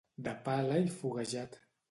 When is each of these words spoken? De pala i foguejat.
De 0.27 0.33
pala 0.47 0.79
i 0.85 0.89
foguejat. 1.03 1.61